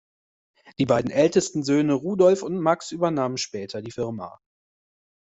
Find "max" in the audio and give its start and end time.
2.57-2.91